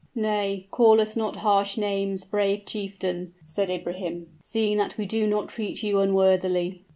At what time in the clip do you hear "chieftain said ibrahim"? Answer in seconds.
2.65-4.29